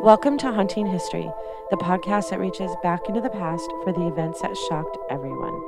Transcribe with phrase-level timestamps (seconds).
[0.00, 1.30] Welcome to Haunting History,
[1.70, 5.60] the podcast that reaches back into the past for the events that shocked everyone.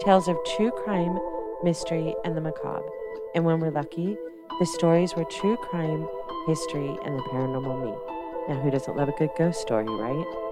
[0.00, 1.18] Tales of true crime,
[1.62, 2.88] mystery, and the macabre.
[3.34, 4.16] And when we're lucky,
[4.58, 6.08] the stories were true crime,
[6.46, 7.94] history, and the paranormal me.
[8.48, 10.49] Now, who doesn't love a good ghost story, right?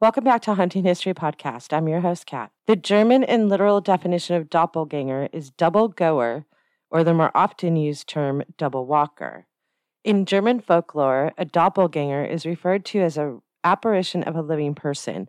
[0.00, 1.74] Welcome back to Haunting History Podcast.
[1.74, 2.52] I'm your host, Kat.
[2.66, 6.46] The German and literal definition of doppelganger is double goer,
[6.90, 9.46] or the more often used term double walker.
[10.02, 15.28] In German folklore, a doppelganger is referred to as an apparition of a living person,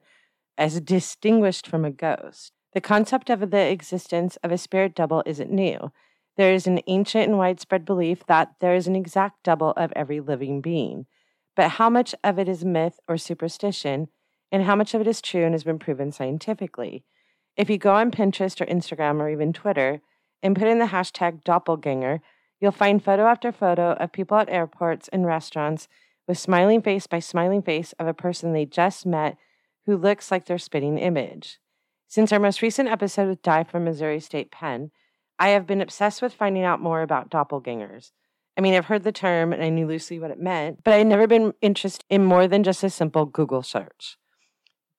[0.58, 2.54] as distinguished from a ghost.
[2.72, 5.92] The concept of the existence of a spirit double isn't new.
[6.38, 10.22] There is an ancient and widespread belief that there is an exact double of every
[10.22, 11.08] living being.
[11.58, 14.08] But how much of it is myth or superstition?
[14.52, 17.04] And how much of it is true and has been proven scientifically.
[17.56, 20.02] If you go on Pinterest or Instagram or even Twitter
[20.44, 22.22] and put in the hashtag doppelganger,
[22.60, 25.88] you'll find photo after photo of people at airports and restaurants
[26.28, 29.38] with smiling face by smiling face of a person they just met
[29.86, 31.60] who looks like their spitting image.
[32.08, 34.92] Since our most recent episode with Di from Missouri State Penn,
[35.40, 38.12] I have been obsessed with finding out more about doppelgangers.
[38.58, 40.98] I mean, I've heard the term and I knew loosely what it meant, but I
[40.98, 44.18] had never been interested in more than just a simple Google search.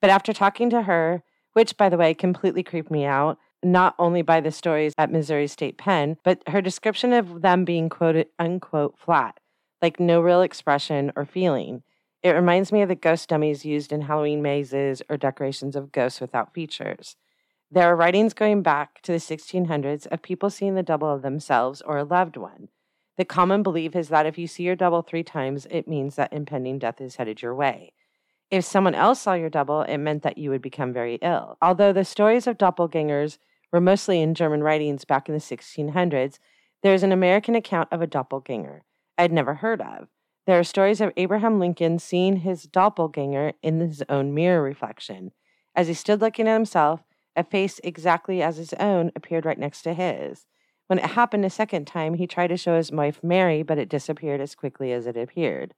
[0.03, 1.22] But after talking to her,
[1.53, 5.47] which by the way completely creeped me out, not only by the stories at Missouri
[5.47, 9.39] State Penn, but her description of them being quoted unquote flat,
[9.80, 11.84] like no real expression or feeling.
[12.23, 16.20] It reminds me of the ghost dummies used in Halloween mazes or decorations of ghosts
[16.20, 17.17] without features.
[17.70, 21.80] There are writings going back to the 1600s of people seeing the double of themselves
[21.80, 22.69] or a loved one.
[23.17, 26.33] The common belief is that if you see your double three times, it means that
[26.33, 27.92] impending death is headed your way.
[28.53, 31.56] If someone else saw your double, it meant that you would become very ill.
[31.62, 33.39] Although the stories of doppelgangers
[33.72, 36.39] were mostly in German writings back in the 1600s,
[36.83, 38.83] there is an American account of a doppelganger
[39.17, 40.08] I'd never heard of.
[40.46, 45.33] There are stories of Abraham Lincoln seeing his doppelganger in his own mirror reflection.
[45.74, 47.01] As he stood looking at himself,
[47.35, 50.45] a face exactly as his own appeared right next to his.
[50.89, 53.89] When it happened a second time, he tried to show his wife Mary, but it
[53.89, 55.73] disappeared as quickly as it appeared.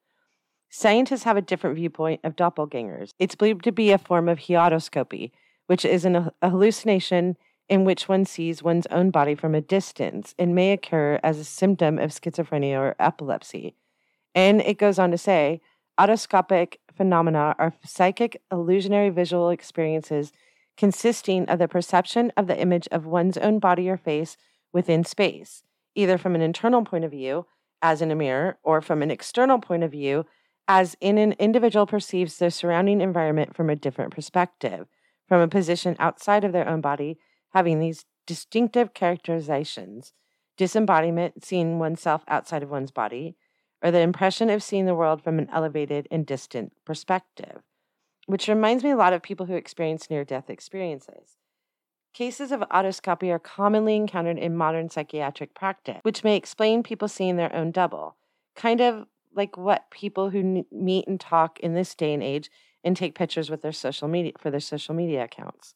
[0.77, 3.11] Scientists have a different viewpoint of doppelgangers.
[3.21, 5.31] It's believed to be a form of heautoscopy,
[5.69, 7.37] which is an, a hallucination
[7.69, 11.45] in which one sees one's own body from a distance and may occur as a
[11.45, 13.77] symptom of schizophrenia or epilepsy.
[14.35, 15.61] And it goes on to say,
[15.97, 20.33] autoscopic phenomena are psychic illusionary visual experiences
[20.77, 24.37] consisting of the perception of the image of one's own body or face
[24.73, 25.63] within space,
[25.95, 27.47] either from an internal point of view,
[27.81, 30.27] as in a mirror, or from an external point of view,
[30.67, 34.87] as in an individual perceives their surrounding environment from a different perspective,
[35.29, 37.19] from a position outside of their own body,
[37.53, 40.13] having these distinctive characterizations
[40.57, 43.37] disembodiment, seeing oneself outside of one's body,
[43.83, 47.63] or the impression of seeing the world from an elevated and distant perspective,
[48.27, 51.37] which reminds me a lot of people who experience near death experiences.
[52.13, 57.37] Cases of autoscopy are commonly encountered in modern psychiatric practice, which may explain people seeing
[57.37, 58.17] their own double,
[58.55, 62.51] kind of like what people who meet and talk in this day and age
[62.83, 65.75] and take pictures with their social media for their social media accounts.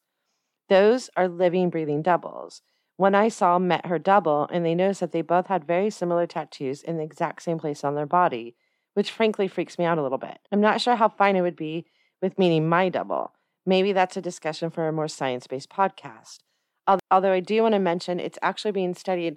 [0.68, 2.62] Those are living, breathing doubles.
[2.96, 6.26] One I saw met her double, and they noticed that they both had very similar
[6.26, 8.56] tattoos in the exact same place on their body,
[8.94, 10.38] which frankly freaks me out a little bit.
[10.50, 11.86] I'm not sure how fine it would be
[12.20, 13.32] with meeting my double.
[13.64, 16.38] Maybe that's a discussion for a more science based podcast.
[17.10, 19.36] Although I do want to mention it's actually being studied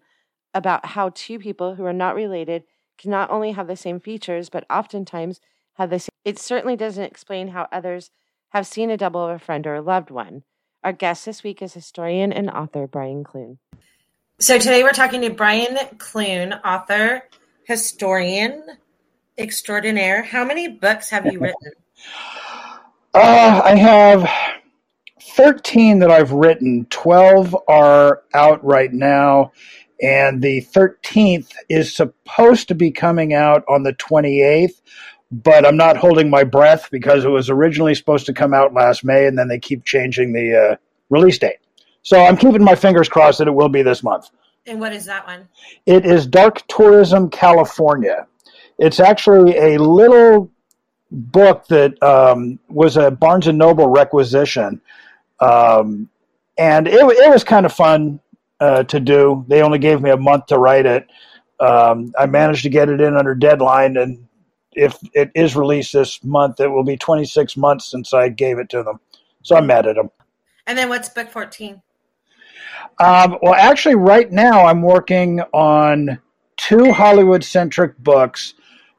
[0.53, 2.64] about how two people who are not related
[3.02, 5.42] can not only have the same features, but oftentimes
[5.74, 6.10] have the same.
[6.24, 8.12] It certainly doesn't explain how others
[8.50, 10.44] have seen a double of a friend or a loved one.
[10.84, 13.58] Our guest this week is historian and author Brian Clune.
[14.40, 17.24] So today we're talking to Brian Clune, author,
[17.64, 18.64] historian,
[19.38, 20.24] extraordinaire.
[20.24, 21.72] How many books have you written?
[23.14, 24.26] Uh, I have
[25.36, 26.86] 13 that I've written.
[26.90, 29.52] 12 are out right now,
[30.02, 34.82] and the 13th is supposed to be coming out on the 28th
[35.32, 39.03] but i'm not holding my breath because it was originally supposed to come out last
[39.03, 40.76] may and then they keep changing the uh,
[41.09, 41.58] release date.
[42.03, 44.30] So i'm keeping my fingers crossed that it will be this month.
[44.68, 45.48] And what is that one?
[45.86, 48.28] It is dark tourism california.
[48.78, 50.52] It's actually a little
[51.12, 54.82] book that um, was a barnes and noble requisition.
[55.40, 56.09] Um,
[56.58, 58.20] and it, it was kind of fun
[58.61, 59.43] uh, to do.
[59.49, 61.08] They only gave me a month to write it.
[61.59, 64.28] Um, I managed to get it in under deadline, and
[64.73, 68.69] if it is released this month, it will be 26 months since I gave it
[68.69, 68.99] to them.
[69.43, 70.11] So I'm mad at them.
[70.67, 71.81] And then what's book 14?
[72.99, 76.19] Um, well, actually, right now I'm working on
[76.58, 78.53] two Hollywood centric books.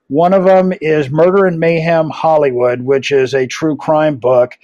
[0.09, 4.59] One of them is Murder and Mayhem Hollywood, which is a true crime book.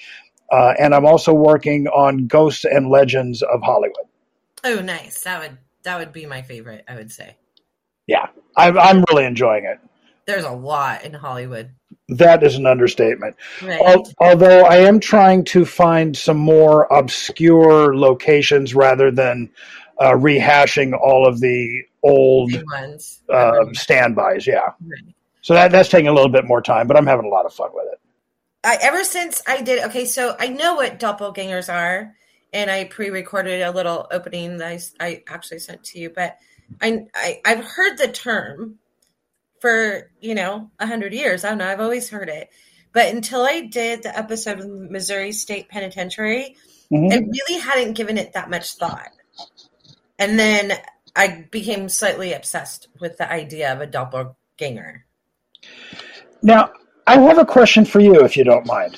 [0.50, 4.07] Uh, and I'm also working on Ghosts and Legends of Hollywood.
[4.64, 5.22] Oh, nice.
[5.22, 6.84] That would that would be my favorite.
[6.88, 7.36] I would say.
[8.06, 9.78] Yeah, I'm, I'm really enjoying it.
[10.26, 11.70] There's a lot in Hollywood.
[12.08, 13.36] That is an understatement.
[13.62, 13.80] Right.
[13.82, 19.50] Al- Although I am trying to find some more obscure locations rather than
[20.00, 23.20] uh, rehashing all of the old ones.
[23.28, 24.46] uh, standbys.
[24.46, 24.60] Yeah.
[24.60, 25.14] Right.
[25.42, 27.52] So that, that's taking a little bit more time, but I'm having a lot of
[27.52, 28.00] fun with it.
[28.64, 32.14] I, ever since I did okay, so I know what doppelgangers are,
[32.52, 36.10] and I pre-recorded a little opening that I actually sent to you.
[36.10, 36.36] But
[36.80, 38.78] I, I I've heard the term
[39.60, 41.44] for you know a hundred years.
[41.44, 41.68] I don't know.
[41.68, 42.50] I've always heard it,
[42.92, 46.56] but until I did the episode of Missouri State Penitentiary,
[46.90, 47.12] Mhm.
[47.12, 49.10] I really hadn't given it that much thought.
[50.18, 50.72] And then
[51.14, 55.04] I became slightly obsessed with the idea of a doppelganger.
[56.42, 56.72] Now,
[57.06, 58.96] I have a question for you, if you don't mind.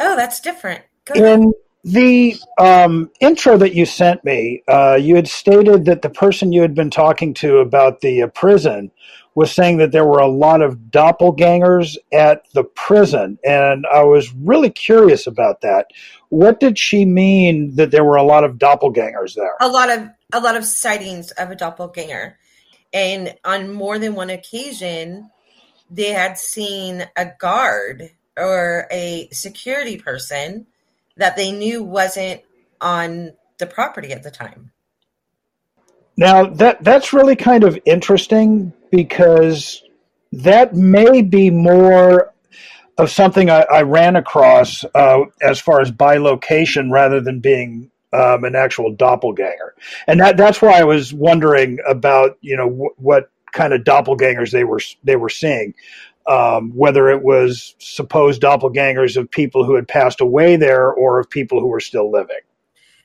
[0.00, 0.82] Oh, that's different.
[1.04, 1.40] Go ahead.
[1.84, 6.62] The um, intro that you sent me, uh, you had stated that the person you
[6.62, 8.90] had been talking to about the uh, prison
[9.34, 13.38] was saying that there were a lot of doppelgangers at the prison.
[13.44, 15.88] And I was really curious about that.
[16.30, 19.54] What did she mean that there were a lot of doppelgangers there?
[19.60, 22.38] a lot of a lot of sightings of a doppelganger
[22.92, 25.30] and on more than one occasion
[25.90, 30.66] they had seen a guard or a security person
[31.16, 32.42] that they knew wasn't
[32.80, 34.72] on the property at the time
[36.16, 39.82] Now that that's really kind of interesting because
[40.32, 42.32] that may be more
[42.98, 47.90] of something I, I ran across uh, as far as by location rather than being
[48.12, 49.74] um, an actual doppelganger,
[50.06, 54.52] and that that's why I was wondering about you know wh- what kind of doppelgangers
[54.52, 55.74] they were they were seeing.
[56.26, 61.28] Um, whether it was supposed doppelgangers of people who had passed away there or of
[61.28, 62.40] people who were still living.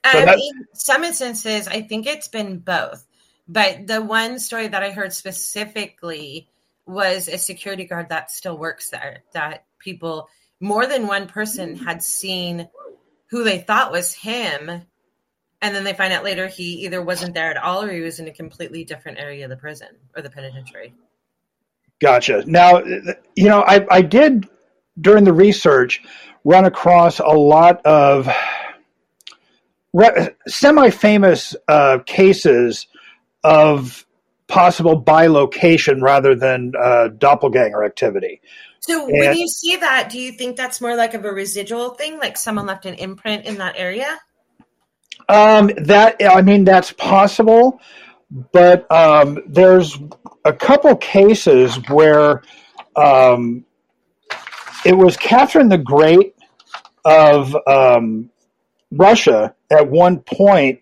[0.05, 3.05] So that- in some instances i think it's been both
[3.47, 6.49] but the one story that i heard specifically
[6.85, 10.29] was a security guard that still works there that people
[10.59, 12.67] more than one person had seen
[13.27, 14.69] who they thought was him
[15.61, 18.19] and then they find out later he either wasn't there at all or he was
[18.19, 20.93] in a completely different area of the prison or the penitentiary
[22.01, 22.43] Gotcha.
[22.45, 22.79] Now,
[23.35, 24.47] you know, I, I did
[24.99, 26.01] during the research
[26.43, 28.27] run across a lot of
[29.93, 32.87] re- semi-famous uh, cases
[33.43, 34.05] of
[34.47, 38.41] possible bilocation rather than uh, doppelganger activity.
[38.79, 41.91] so And- when you see that do you think that's more like of a residual
[41.91, 44.17] thing like someone left an imprint in that area
[45.27, 47.79] Um, that I mean, that's possible,
[48.31, 49.97] but um, there's
[50.45, 52.43] a couple cases where
[52.95, 53.65] um,
[54.85, 56.35] it was Catherine the Great
[57.05, 58.29] of um,
[58.91, 59.55] Russia.
[59.71, 60.81] At one point,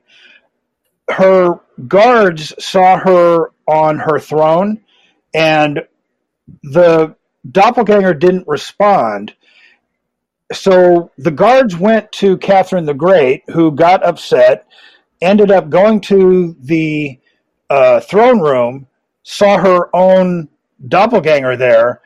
[1.10, 4.82] her guards saw her on her throne,
[5.34, 5.82] and
[6.64, 7.16] the
[7.50, 9.34] doppelganger didn't respond.
[10.54, 14.68] So the guards went to Catherine the Great, who got upset,
[15.22, 17.20] ended up going to the
[17.70, 18.88] uh, throne room,
[19.24, 20.50] saw her own
[20.88, 22.02] doppelganger there,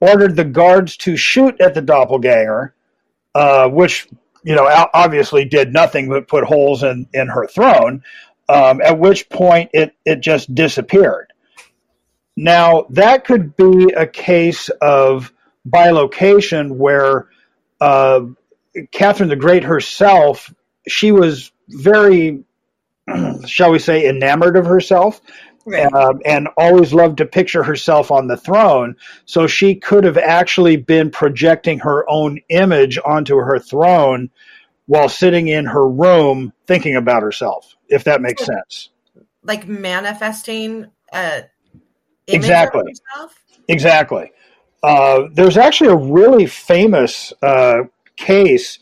[0.00, 2.74] ordered the guards to shoot at the doppelganger,
[3.34, 4.08] uh, which
[4.42, 8.02] you know obviously did nothing but put holes in in her throne.
[8.48, 11.32] Um, at which point it it just disappeared.
[12.36, 15.32] Now that could be a case of
[15.68, 17.28] bilocation where
[17.80, 18.22] uh,
[18.92, 20.52] Catherine the Great herself,
[20.88, 22.44] she was very,
[23.46, 25.20] shall we say, enamored of herself.
[25.66, 28.96] right Um, and always loved to picture herself on the throne.
[29.26, 34.30] So she could have actually been projecting her own image onto her throne
[34.86, 38.88] while sitting in her room thinking about herself, if that makes sense.
[39.44, 41.44] like manifesting a
[42.26, 42.92] Exactly.
[43.68, 44.32] Exactly.
[44.82, 47.82] Uh, there's actually a really famous uh,
[48.16, 48.78] case.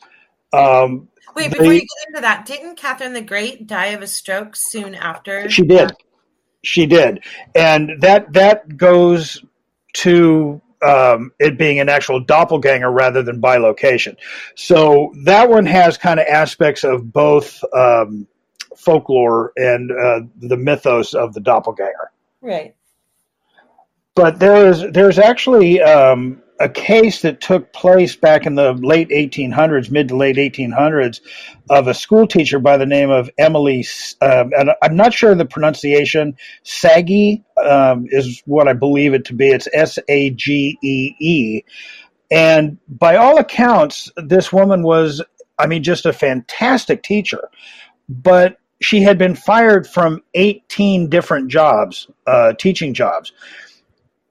[0.53, 4.07] Um, Wait, They- before you get into that, didn't Catherine the Great die of a
[4.07, 5.49] stroke soon after?
[5.49, 5.93] She did.
[6.65, 7.23] She did,
[7.55, 9.43] and that that goes
[9.95, 14.17] to um, it being an actual doppelganger rather than bilocation.
[14.57, 18.27] So that one has kind of aspects of both um,
[18.77, 22.11] folklore and uh, the mythos of the doppelganger.
[22.41, 22.75] Right.
[24.17, 29.11] But there is there's actually um, a case that took place back in the late
[29.11, 31.21] 1800s, mid to late 1800s,
[31.71, 33.87] of a school teacher by the name of Emily,
[34.21, 39.35] um, and I'm not sure the pronunciation, Sagee um, is what I believe it to
[39.35, 39.51] be.
[39.51, 41.65] It's S A G E E.
[42.31, 45.23] And by all accounts, this woman was,
[45.59, 47.49] I mean, just a fantastic teacher.
[48.09, 53.33] But she had been fired from 18 different jobs, uh, teaching jobs,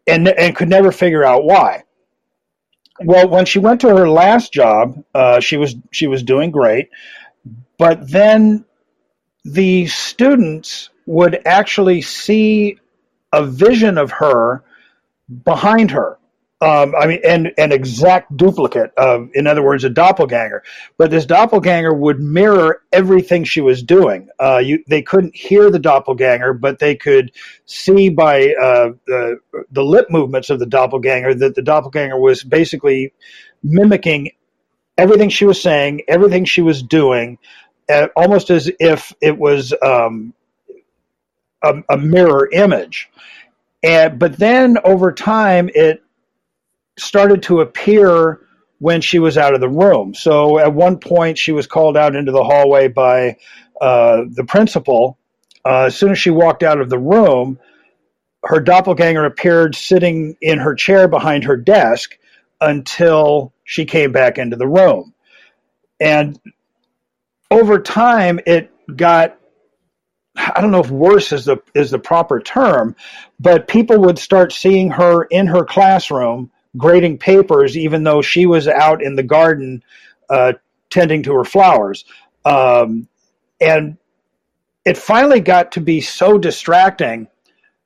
[0.06, 1.84] and, and could never figure out why.
[3.04, 6.90] Well, when she went to her last job, uh, she was she was doing great,
[7.78, 8.66] but then
[9.44, 12.78] the students would actually see
[13.32, 14.64] a vision of her
[15.44, 16.18] behind her
[16.60, 20.64] um, I mean, an, an exact duplicate of, in other words, a doppelganger.
[20.98, 24.30] But this doppelganger would mirror everything she was doing.
[24.40, 27.32] Uh, you, they couldn't hear the doppelganger, but they could
[27.66, 29.40] see by uh, the,
[29.72, 33.14] the lip movements of the doppelganger that the doppelganger was basically
[33.62, 34.32] mimicking
[34.98, 37.38] everything she was saying, everything she was doing,
[37.88, 40.34] uh, almost as if it was um,
[41.62, 43.12] a, a mirror image.
[43.84, 46.04] And, but then over time, it
[46.98, 48.42] started to appear
[48.80, 50.14] when she was out of the room.
[50.14, 53.38] So at one point, she was called out into the hallway by
[53.82, 55.18] uh, the principal.
[55.66, 57.60] Uh, as soon as she walked out of the room,
[58.44, 62.18] her doppelganger appeared sitting in her chair behind her desk
[62.62, 65.14] until she came back into the room.
[66.00, 66.40] And
[67.52, 69.38] over time, it got
[70.38, 72.96] I don't know if worse is the is the proper term,
[73.40, 78.68] but people would start seeing her in her classroom grading papers, even though she was
[78.68, 79.84] out in the garden
[80.30, 80.54] uh,
[80.90, 82.06] tending to her flowers.
[82.46, 83.08] Um,
[83.60, 83.98] and
[84.86, 87.28] it finally got to be so distracting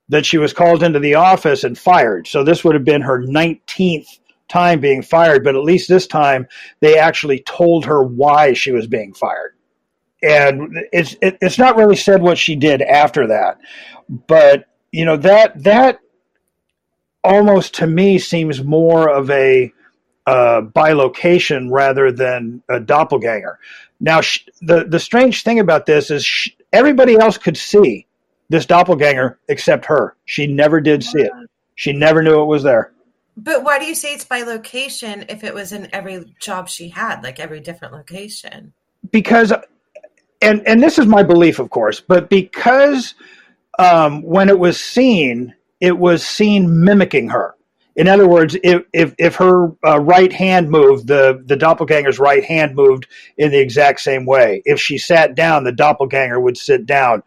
[0.09, 2.27] that she was called into the office and fired.
[2.27, 4.19] So this would have been her 19th
[4.49, 6.47] time being fired, but at least this time
[6.81, 9.55] they actually told her why she was being fired.
[10.21, 13.57] And it's it, it's not really said what she did after that,
[14.27, 15.99] but you know that that
[17.23, 19.71] almost to me seems more of a
[20.27, 23.59] uh, bilocation rather than a doppelganger.
[23.99, 28.07] Now, sh- the the strange thing about this is sh- everybody else could see
[28.49, 30.15] this doppelganger except her.
[30.25, 31.31] She never did see it.
[31.75, 32.91] She never knew it was there.
[33.37, 37.23] But why do you say it's bilocation if it was in every job she had,
[37.23, 38.73] like every different location?
[39.11, 39.53] Because,
[40.41, 43.15] and and this is my belief, of course, but because
[43.79, 47.55] um, when it was seen, it was seen mimicking her.
[47.93, 52.43] In other words, if if, if her uh, right hand moved, the the doppelganger's right
[52.43, 53.07] hand moved
[53.37, 54.61] in the exact same way.
[54.63, 57.23] If she sat down, the doppelganger would sit down.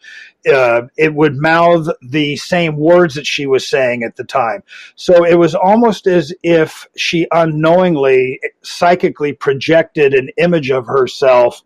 [0.51, 4.63] Uh, it would mouth the same words that she was saying at the time.
[4.95, 11.63] So it was almost as if she unknowingly, psychically projected an image of herself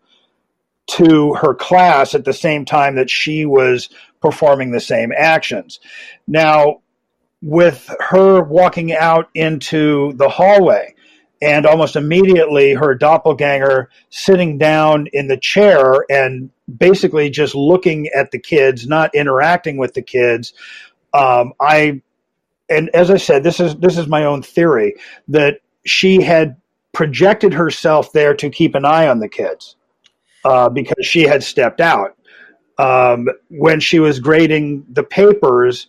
[0.87, 3.89] to her class at the same time that she was
[4.21, 5.79] performing the same actions.
[6.27, 6.81] Now,
[7.41, 10.95] with her walking out into the hallway,
[11.41, 18.31] and almost immediately her doppelganger sitting down in the chair and basically just looking at
[18.31, 20.53] the kids, not interacting with the kids.
[21.13, 22.01] Um, I,
[22.69, 24.95] and as I said, this is this is my own theory
[25.29, 26.57] that she had
[26.91, 29.75] projected herself there to keep an eye on the kids
[30.43, 32.15] uh, because she had stepped out
[32.79, 35.87] um, when she was grading the papers,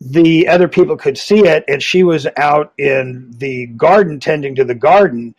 [0.00, 4.64] the other people could see it, and she was out in the garden tending to
[4.64, 5.36] the garden.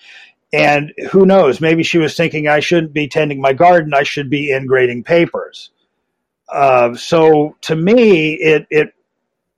[0.54, 1.60] And who knows?
[1.60, 3.94] Maybe she was thinking, I shouldn't be tending my garden.
[3.94, 5.72] I should be in grading papers.
[6.48, 8.94] Uh, so to me, it it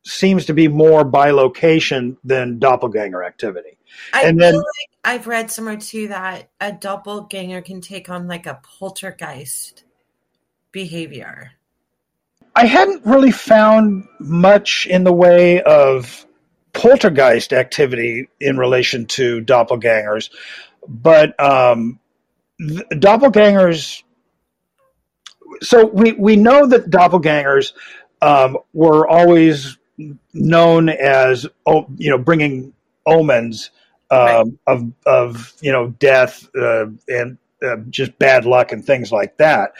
[0.04, 3.78] seems to be more bilocation than doppelganger activity.
[4.14, 4.66] I and then like
[5.06, 9.84] I've read somewhere too that a doppelganger can take on like a poltergeist
[10.72, 11.52] behavior?
[12.56, 16.26] I hadn't really found much in the way of
[16.74, 20.30] poltergeist activity in relation to doppelgangers,
[20.88, 22.00] but um,
[22.60, 24.04] doppelgangers.
[25.62, 27.74] So we, we know that doppelgangers
[28.22, 29.78] um, were always
[30.34, 32.74] known as oh, you know bringing
[33.06, 33.72] omens
[34.10, 34.48] um, right.
[34.68, 39.74] of of you know death uh, and uh, just bad luck and things like that.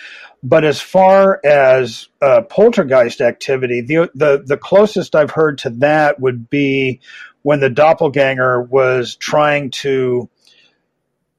[0.44, 6.20] But as far as uh, poltergeist activity, the, the the closest I've heard to that
[6.20, 7.00] would be
[7.44, 10.30] when the doppelganger was trying to.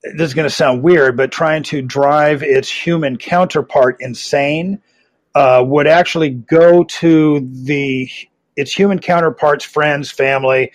[0.05, 4.81] This is going to sound weird, but trying to drive its human counterpart insane
[5.35, 8.11] uh, would actually go to the
[8.57, 10.73] its human counterpart's friends, family,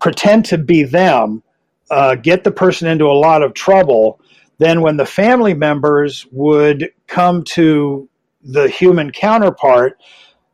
[0.00, 1.42] pretend to be them,
[1.90, 4.20] uh, get the person into a lot of trouble.
[4.58, 8.08] Then, when the family members would come to
[8.42, 10.00] the human counterpart,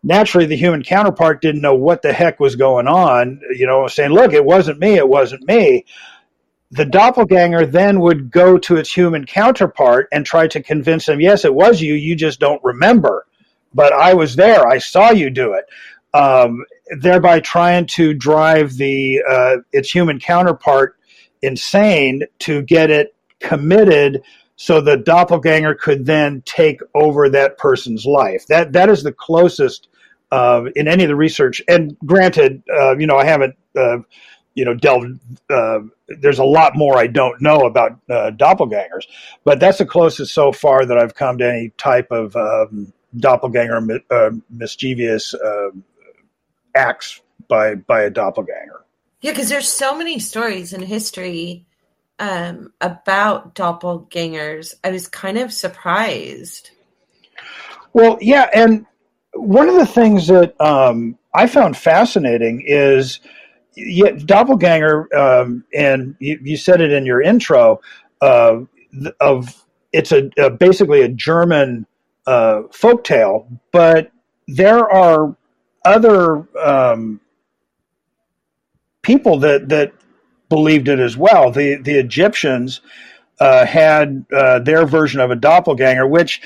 [0.02, 4.10] naturally the human counterpart didn't know what the heck was going on, you know, saying,
[4.10, 5.86] Look, it wasn't me, it wasn't me.
[6.70, 11.44] The doppelganger then would go to its human counterpart and try to convince them, Yes,
[11.44, 13.26] it was you, you just don't remember.
[13.72, 15.64] But I was there, I saw you do it.
[16.12, 16.64] Um,
[17.00, 20.96] thereby trying to drive the uh, its human counterpart
[21.42, 24.22] insane to get it committed
[24.56, 28.46] so the doppelganger could then take over that person's life.
[28.46, 29.88] That that is the closest
[30.30, 31.62] uh, in any of the research.
[31.68, 33.56] And granted, uh, you know, I haven't.
[33.76, 33.98] Uh,
[34.56, 35.18] you know, delved.
[35.50, 35.80] Uh,
[36.20, 39.02] there's a lot more I don't know about uh, doppelgangers,
[39.42, 44.00] but that's the closest so far that I've come to any type of um, doppelganger
[44.12, 45.34] uh, mischievous
[46.76, 48.84] acts by by a doppelganger.
[49.22, 51.66] Yeah, because there's so many stories in history
[52.18, 54.74] um, about doppelgangers.
[54.82, 56.70] I was kind of surprised.
[57.92, 58.86] Well, yeah, and
[59.34, 63.20] one of the things that um, I found fascinating is
[63.76, 67.80] yeah, doppelganger, um, and you, you, said it in your intro
[68.20, 68.60] uh,
[69.20, 71.86] of it's a, a, basically a German
[72.26, 74.12] uh, folk tale, but
[74.46, 75.36] there are
[75.84, 77.20] other um,
[79.02, 79.92] people that that
[80.48, 81.50] believed it as well.
[81.50, 82.80] The the Egyptians
[83.40, 86.40] uh, had uh, their version of a doppelganger, which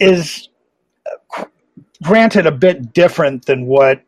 [0.00, 0.48] is
[1.36, 1.44] uh,
[2.02, 4.02] granted a bit different than what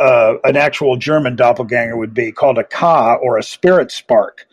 [0.00, 4.46] uh, an actual German doppelganger would be, called a Ka or a spirit spark.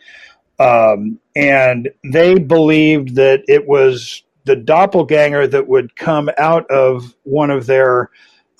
[0.58, 7.50] Um, and they believed that it was the doppelganger that would come out of one
[7.50, 8.10] of their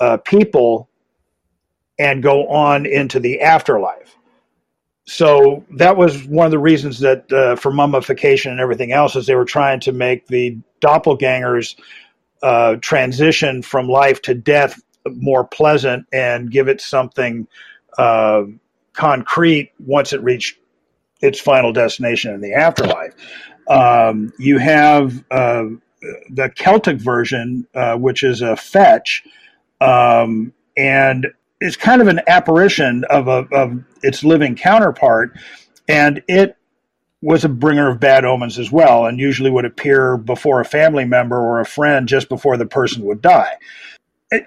[0.01, 0.89] uh, people
[1.99, 4.17] and go on into the afterlife.
[5.07, 9.27] So that was one of the reasons that uh, for mummification and everything else is
[9.27, 11.77] they were trying to make the doppelgangers
[12.43, 17.47] uh, transition from life to death more pleasant and give it something
[17.99, 18.43] uh,
[18.93, 20.59] concrete once it reached
[21.21, 23.15] its final destination in the afterlife.
[23.69, 25.65] Um, you have uh,
[26.31, 29.23] the Celtic version, uh, which is a fetch,
[29.81, 31.27] um, and
[31.61, 35.37] is kind of an apparition of a, of its living counterpart,
[35.89, 36.57] and it
[37.23, 41.05] was a bringer of bad omens as well, and usually would appear before a family
[41.05, 43.53] member or a friend just before the person would die.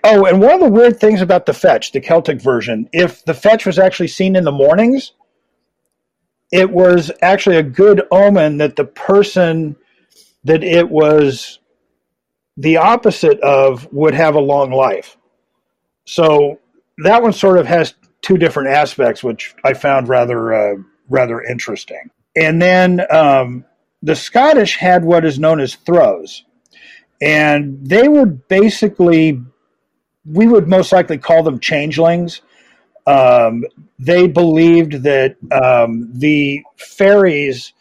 [0.03, 3.33] Oh, and one of the weird things about the fetch, the Celtic version, if the
[3.33, 5.11] fetch was actually seen in the mornings,
[6.51, 9.75] it was actually a good omen that the person
[10.45, 11.59] that it was
[12.57, 15.17] the opposite of would have a long life.
[16.05, 16.59] So
[16.99, 20.75] that one sort of has two different aspects, which I found rather uh,
[21.09, 22.09] rather interesting.
[22.35, 23.65] And then um,
[24.01, 26.43] the Scottish had what is known as trows,
[27.21, 29.41] and they were basically
[30.25, 32.41] we would most likely call them changelings.
[33.05, 33.65] Um,
[33.99, 37.73] they believed that um, the fairies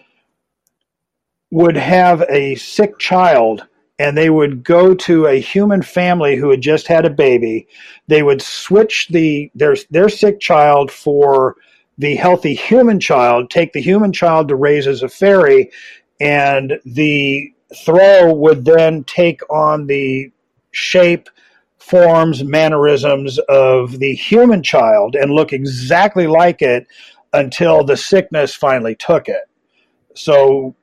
[1.53, 3.67] would have a sick child
[4.03, 7.69] and they would go to a human family who had just had a baby.
[8.09, 11.55] They would switch the their their sick child for
[11.99, 15.71] the healthy human child, take the human child to raise as a fairy,
[16.21, 17.53] and the
[17.85, 20.33] trow would then take on the
[20.73, 21.29] shape,
[21.79, 26.89] forms, mannerisms of the human child and look exactly like it
[27.35, 29.49] until the sickness finally took it.
[30.17, 30.75] So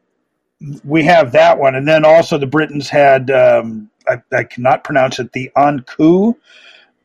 [0.83, 5.19] we have that one, and then also the Bretons had um, I, I, cannot pronounce
[5.19, 6.35] it the Ankou,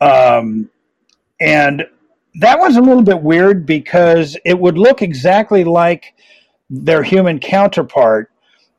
[0.00, 0.70] um,
[1.40, 1.86] and
[2.36, 6.14] that one's a little bit weird because it would look exactly like
[6.68, 8.30] their human counterpart,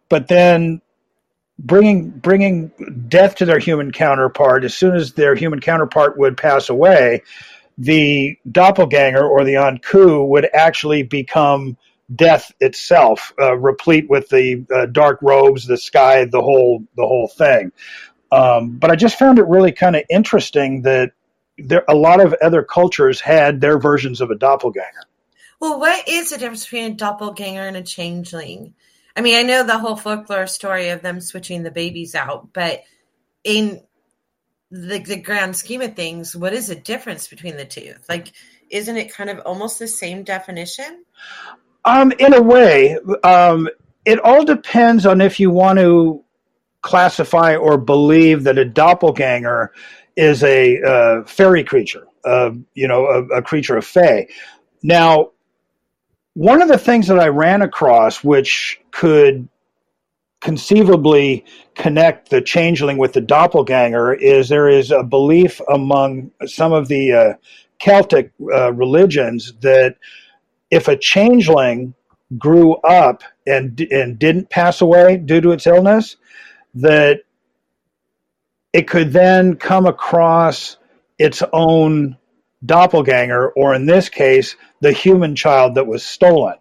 [0.09, 0.81] but then
[1.59, 2.69] bringing bringing
[3.07, 7.21] death to their human counterpart as soon as their human counterpart would pass away,
[7.77, 11.77] the doppelganger or the Ankou would actually become
[12.13, 17.27] death itself, uh, replete with the uh, dark robes, the sky, the whole the whole
[17.27, 17.71] thing.
[18.31, 21.11] Um, but I just found it really kind of interesting that
[21.57, 25.05] there a lot of other cultures had their versions of a doppelganger.
[25.59, 28.73] Well, what is the difference between a doppelganger and a changeling?
[29.15, 32.83] I mean, I know the whole folklore story of them switching the babies out, but
[33.43, 33.81] in
[34.69, 37.93] the, the grand scheme of things, what is the difference between the two?
[38.09, 38.33] Like,
[38.69, 41.05] isn't it kind of almost the same definition?
[41.85, 43.69] Um, in a way, um,
[44.05, 46.23] it all depends on if you want to
[46.81, 49.71] classify or believe that a doppelganger
[50.15, 54.27] is a uh, fairy creature, uh, you know, a, a, creature of fae.
[54.83, 55.31] Now,
[56.35, 59.49] one of the things that I ran across, which could
[60.41, 61.43] conceivably
[61.73, 67.13] connect the changeling with the doppelganger, is there is a belief among some of the
[67.13, 67.33] uh,
[67.79, 69.97] Celtic uh, religions that
[70.71, 71.93] if a changeling
[72.37, 76.17] grew up and and didn't pass away due to its illness,
[76.73, 77.21] that
[78.73, 80.77] it could then come across
[81.17, 82.17] its own
[82.65, 86.55] doppelganger, or in this case, the human child that was stolen.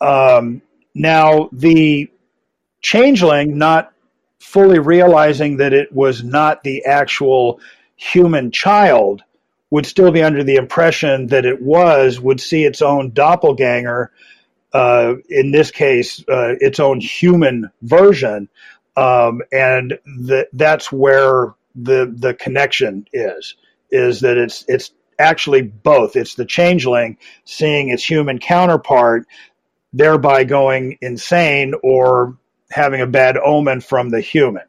[0.00, 0.62] Um,
[0.94, 2.10] now, the
[2.80, 3.92] changeling, not
[4.40, 7.60] fully realizing that it was not the actual
[7.96, 9.22] human child,
[9.70, 14.10] would still be under the impression that it was, would see its own doppelganger,
[14.72, 18.48] uh, in this case, uh, its own human version.
[18.96, 23.54] Um, and the, that's where the the connection is
[23.90, 26.16] is that it's it's actually both.
[26.16, 29.26] It's the changeling seeing its human counterpart,
[29.92, 32.36] thereby going insane or
[32.70, 34.64] having a bad omen from the human.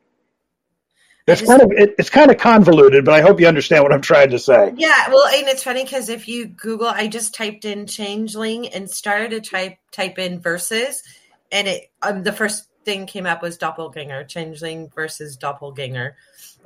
[1.28, 4.02] It's kind of it, it's kind of convoluted, but I hope you understand what I'm
[4.02, 4.74] trying to say.
[4.76, 8.90] Yeah, well, and it's funny because if you Google, I just typed in changeling and
[8.90, 11.04] started to type type in verses,
[11.52, 16.16] and it um, the first thing came up was doppelganger, changeling versus doppelganger.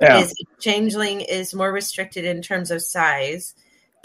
[0.00, 0.20] Yeah.
[0.20, 3.54] Is changeling is more restricted in terms of size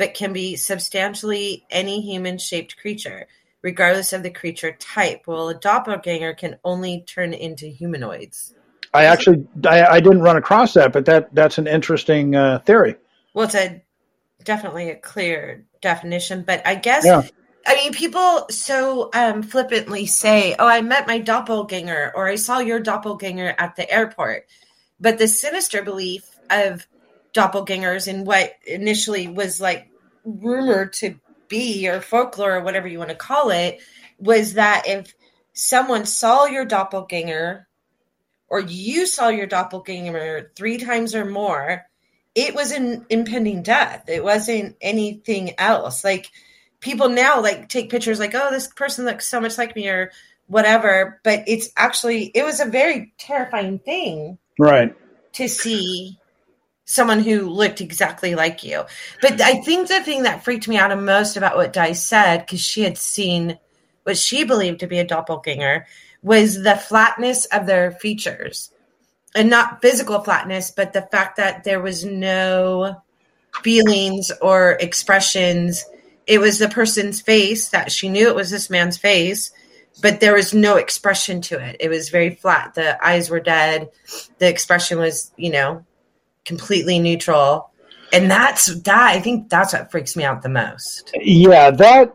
[0.02, 3.28] but can be substantially any human shaped creature,
[3.62, 8.56] regardless of the creature type, while a doppelganger can only turn into humanoids.
[8.94, 12.96] I actually I, I didn't run across that, but that that's an interesting uh, theory.
[13.34, 13.82] Well, it's a
[14.44, 17.24] definitely a clear definition, but I guess yeah.
[17.66, 22.60] I mean people so um, flippantly say, "Oh, I met my doppelganger," or "I saw
[22.60, 24.48] your doppelganger at the airport,"
[25.00, 26.86] but the sinister belief of
[27.34, 29.90] doppelgangers and what initially was like
[30.26, 31.16] rumored to
[31.48, 33.80] be or folklore or whatever you want to call it
[34.20, 35.14] was that if
[35.54, 37.68] someone saw your doppelganger
[38.52, 41.86] or you saw your doppelganger three times or more
[42.34, 44.08] it was an impending death.
[44.08, 46.04] It wasn't anything else.
[46.04, 46.32] Like
[46.80, 50.12] people now like take pictures like oh this person looks so much like me or
[50.48, 54.96] whatever but it's actually it was a very terrifying thing right.
[55.34, 56.20] to see
[56.92, 58.84] someone who looked exactly like you.
[59.22, 62.40] But I think the thing that freaked me out the most about what Dice said,
[62.40, 63.58] because she had seen
[64.04, 65.86] what she believed to be a doppelganger,
[66.22, 68.72] was the flatness of their features.
[69.34, 73.02] And not physical flatness, but the fact that there was no
[73.64, 75.86] feelings or expressions.
[76.28, 79.52] It was the person's face that she knew it was this man's face,
[80.02, 81.78] but there was no expression to it.
[81.80, 82.74] It was very flat.
[82.74, 83.90] The eyes were dead.
[84.40, 85.86] The expression was, you know,
[86.46, 87.72] completely neutral.
[88.14, 91.12] And that's that I think that's what freaks me out the most.
[91.16, 92.14] Yeah, that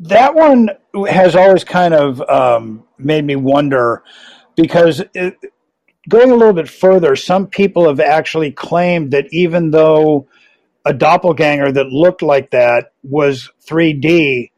[0.00, 0.70] that one
[1.08, 4.02] has always kind of um, made me wonder
[4.56, 5.36] because it,
[6.08, 10.28] going a little bit further, some people have actually claimed that even though
[10.84, 14.50] a doppelganger that looked like that was 3D,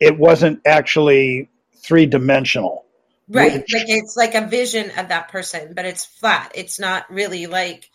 [0.00, 2.84] it wasn't actually three dimensional.
[3.28, 3.54] Right.
[3.54, 6.52] Which, like it's like a vision of that person, but it's flat.
[6.54, 7.90] It's not really like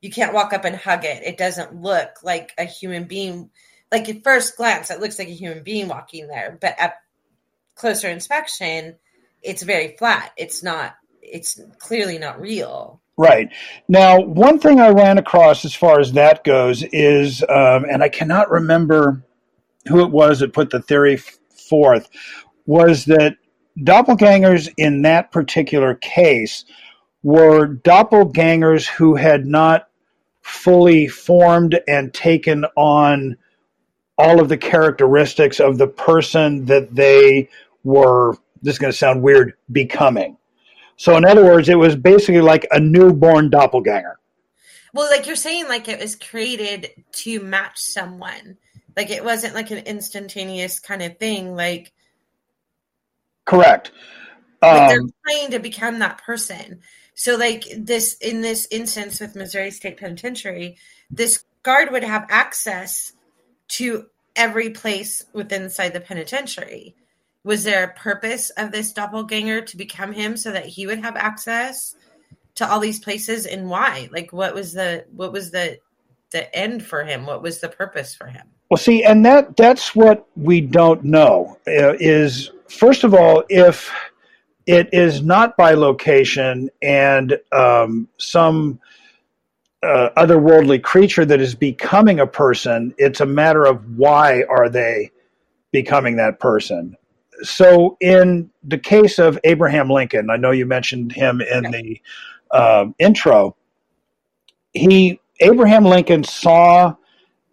[0.00, 1.22] you can't walk up and hug it.
[1.22, 3.50] It doesn't look like a human being.
[3.90, 6.96] Like at first glance, it looks like a human being walking there, but at
[7.74, 8.96] closer inspection,
[9.44, 10.32] it's very flat.
[10.36, 10.94] It's not.
[11.22, 13.00] It's clearly not real.
[13.16, 13.48] Right.
[13.88, 18.08] Now, one thing I ran across as far as that goes is, um, and I
[18.08, 19.24] cannot remember
[19.86, 21.18] who it was that put the theory
[21.68, 22.08] forth,
[22.66, 23.36] was that
[23.78, 26.64] doppelgangers in that particular case
[27.22, 29.88] were doppelgangers who had not
[30.42, 33.36] fully formed and taken on
[34.18, 37.48] all of the characteristics of the person that they
[37.82, 40.36] were this is going to sound weird becoming.
[40.96, 44.18] So in other words it was basically like a newborn doppelganger.
[44.92, 48.56] Well like you're saying like it was created to match someone.
[48.96, 51.92] Like it wasn't like an instantaneous kind of thing like
[53.44, 53.92] correct.
[54.62, 56.80] Like they're um, trying to become that person.
[57.14, 60.76] So, like this in this instance with Missouri State Penitentiary,
[61.10, 63.12] this guard would have access
[63.68, 66.96] to every place within inside the penitentiary.
[67.44, 71.16] Was there a purpose of this doppelganger to become him so that he would have
[71.16, 71.94] access
[72.56, 74.08] to all these places and why?
[74.10, 75.78] Like what was the what was the
[76.30, 77.26] the end for him?
[77.26, 78.46] What was the purpose for him?
[78.70, 81.58] Well, see, and that that's what we don't know.
[81.66, 83.92] Uh, is first of all, if
[84.66, 88.80] it is not bilocation and um, some
[89.84, 92.94] uh, otherworldly creature that is becoming a person.
[92.96, 95.10] It's a matter of why are they
[95.72, 96.96] becoming that person.
[97.42, 102.00] So, in the case of Abraham Lincoln, I know you mentioned him in the
[102.50, 103.56] uh, intro.
[104.72, 106.94] He Abraham Lincoln saw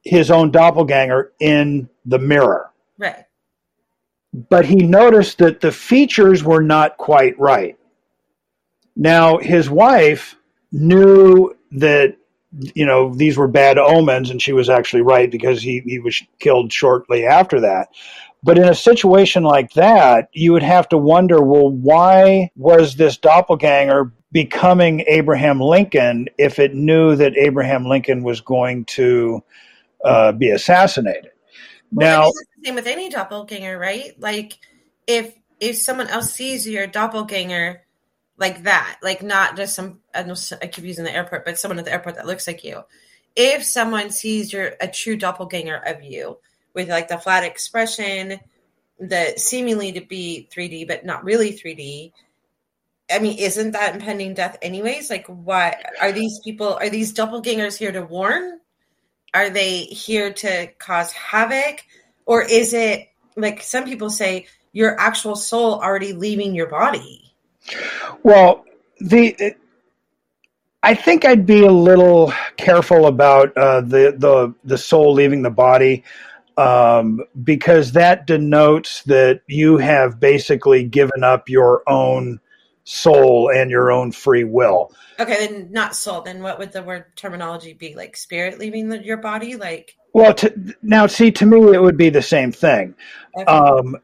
[0.03, 2.71] his own doppelganger in the mirror.
[2.97, 3.25] Right.
[4.49, 7.77] But he noticed that the features were not quite right.
[8.95, 10.35] Now, his wife
[10.71, 12.15] knew that
[12.75, 16.21] you know these were bad omens and she was actually right because he, he was
[16.39, 17.89] killed shortly after that
[18.43, 23.17] but in a situation like that you would have to wonder well why was this
[23.17, 29.43] doppelganger becoming abraham lincoln if it knew that abraham lincoln was going to
[30.04, 31.32] uh, be assassinated
[31.93, 34.58] well, now it's the same with any doppelganger right like
[35.08, 37.84] if if someone else sees your doppelganger
[38.41, 39.99] like that, like not just some.
[40.13, 42.63] I, know, I keep using the airport, but someone at the airport that looks like
[42.63, 42.82] you.
[43.36, 46.39] If someone sees you're a true doppelganger of you
[46.73, 48.39] with like the flat expression,
[48.99, 52.12] the seemingly to be 3D but not really 3D.
[53.12, 55.10] I mean, isn't that impending death anyways?
[55.10, 56.75] Like, what are these people?
[56.75, 58.60] Are these doppelgangers here to warn?
[59.34, 61.84] Are they here to cause havoc?
[62.25, 67.34] Or is it like some people say your actual soul already leaving your body?
[68.23, 68.65] Well,
[68.99, 69.55] the
[70.84, 75.51] I think I'd be a little careful about uh, the the the soul leaving the
[75.51, 76.03] body
[76.57, 82.39] um, because that denotes that you have basically given up your own
[82.83, 84.91] soul and your own free will.
[85.19, 86.21] Okay, then not soul.
[86.21, 87.95] Then what would the word terminology be?
[87.95, 89.55] Like spirit leaving the, your body?
[89.55, 92.95] Like well, to, now see, to me, it would be the same thing.
[93.37, 93.45] Okay.
[93.45, 93.97] Um,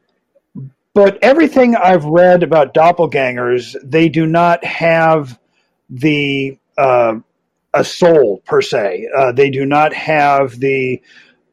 [0.93, 5.39] but everything I've read about doppelgangers, they do not have
[5.89, 7.15] the uh,
[7.73, 9.07] a soul per se.
[9.15, 11.01] Uh, they do not have the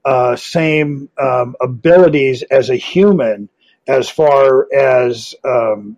[0.04, 3.48] uh, same um, abilities as a human
[3.86, 5.96] as far as um,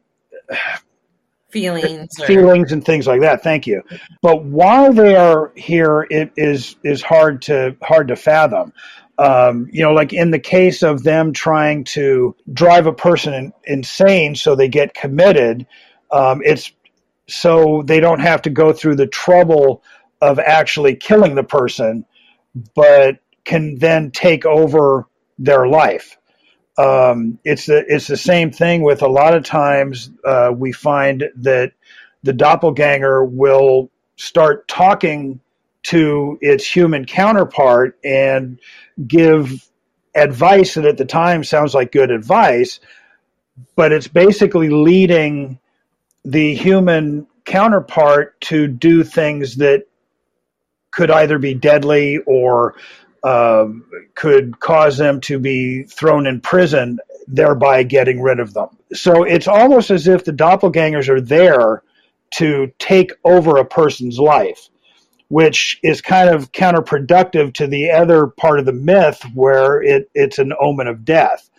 [1.51, 2.75] feelings, feelings, or...
[2.75, 3.43] and things like that.
[3.43, 3.83] Thank you.
[4.23, 8.73] But while they are here, it is is hard to hard to fathom.
[9.19, 13.53] Um, you know, like in the case of them trying to drive a person in,
[13.65, 15.67] insane so they get committed,
[16.11, 16.73] um, it's
[17.27, 19.83] so they don't have to go through the trouble
[20.21, 22.05] of actually killing the person,
[22.75, 26.19] but can then take over their life.
[26.77, 31.25] Um, it's the it's the same thing with a lot of times uh, we find
[31.37, 31.73] that
[32.23, 35.41] the doppelganger will start talking
[35.85, 38.59] to its human counterpart and
[39.07, 39.71] give
[40.15, 42.81] advice that at the time sounds like good advice,
[43.77, 45.59] but it's basically leading
[46.25, 49.87] the human counterpart to do things that
[50.91, 52.75] could either be deadly or
[53.27, 53.67] uh,
[54.15, 58.69] could cause them to be thrown in prison, thereby getting rid of them.
[58.93, 61.83] So it's almost as if the doppelgangers are there
[62.35, 64.69] to take over a person's life
[65.29, 70.39] which is kind of counterproductive to the other part of the myth where it, it's
[70.39, 71.51] an omen of death.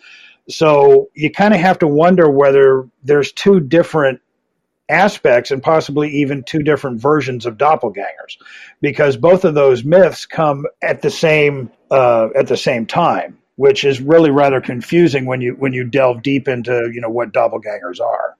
[0.48, 4.20] So you kind of have to wonder whether there's two different
[4.88, 8.36] aspects and possibly even two different versions of doppelgangers
[8.80, 13.84] because both of those myths come at the same uh, at the same time which
[13.84, 18.00] is really rather confusing when you when you delve deep into you know what doppelgangers
[18.00, 18.36] are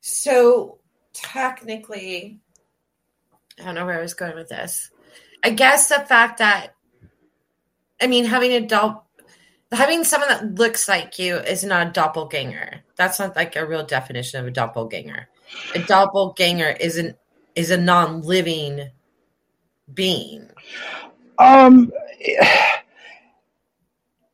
[0.00, 0.78] so
[1.12, 2.40] technically
[3.60, 4.90] I don't know where I was going with this.
[5.42, 6.74] I guess the fact that,
[8.00, 9.08] I mean, having a doll,
[9.72, 12.84] having someone that looks like you is not a doppelganger.
[12.96, 15.28] That's not like a real definition of a doppelganger.
[15.74, 17.16] A doppelganger isn't
[17.54, 18.90] is a non-living
[19.92, 20.48] being.
[21.38, 21.92] Um,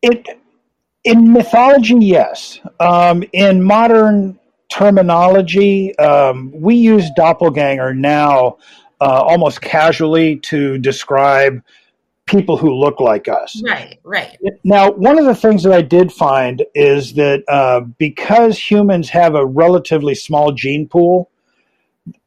[0.03, 0.27] it
[1.05, 2.61] in mythology, yes.
[2.81, 4.39] Um, in modern
[4.71, 8.59] terminology, um, we use doppelganger now
[9.01, 11.63] uh, almost casually to describe
[12.27, 13.61] people who look like us.
[13.65, 14.37] Right, right.
[14.63, 19.35] Now, one of the things that I did find is that uh, because humans have
[19.35, 21.31] a relatively small gene pool,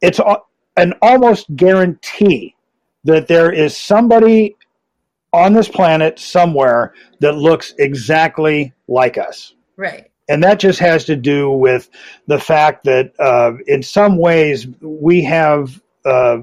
[0.00, 0.20] it's
[0.76, 2.54] an almost guarantee
[3.04, 4.56] that there is somebody
[5.32, 9.54] on this planet somewhere that looks exactly like us.
[9.76, 10.10] Right.
[10.28, 11.88] And that just has to do with
[12.26, 16.38] the fact that uh, in some ways we have uh,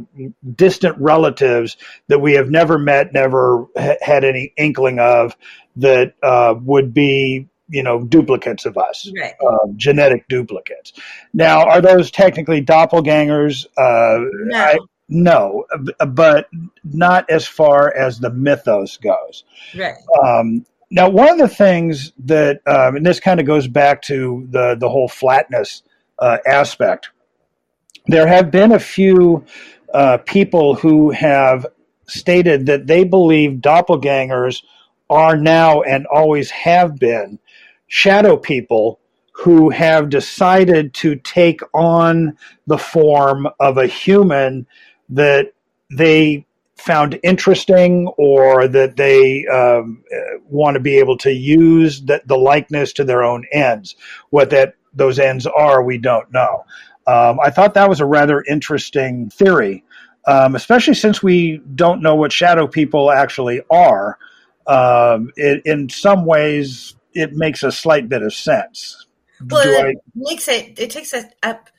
[0.56, 5.36] distant relatives that we have never met, never ha- had any inkling of,
[5.78, 9.34] that uh, would be you know duplicates of us, right.
[9.45, 10.93] uh, genetic duplicates.
[11.34, 13.65] Now, are those technically doppelgangers?
[13.78, 14.58] Uh, no.
[14.58, 15.65] I, no,
[16.08, 16.49] but
[16.84, 19.43] not as far as the mythos goes.
[19.78, 19.93] Right.
[20.23, 24.47] Um, now, one of the things that, um, and this kind of goes back to
[24.49, 25.84] the the whole flatness
[26.19, 27.10] uh, aspect.
[28.07, 29.45] There have been a few
[29.93, 31.65] uh, people who have
[32.07, 34.63] stated that they believe doppelgangers
[35.09, 37.39] are now and always have been
[37.87, 38.99] shadow people
[39.31, 42.37] who have decided to take on
[42.67, 44.65] the form of a human
[45.09, 45.53] that
[45.91, 46.45] they
[46.77, 50.03] found interesting or that they um,
[50.47, 53.95] want to be able to use the, the, likeness to their own ends.
[54.29, 56.65] What that those ends are, we don't know.
[57.07, 59.83] Um, I thought that was a rather interesting theory,
[60.27, 64.17] um, especially since we don't know what shadow people actually are.
[64.67, 69.05] Um, it, in some ways, it makes a slight bit of sense.
[69.49, 70.01] Well, it I...
[70.15, 70.79] makes it.
[70.79, 71.69] It takes us up